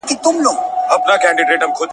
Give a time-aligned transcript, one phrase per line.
[0.97, 1.85] غوټۍشانه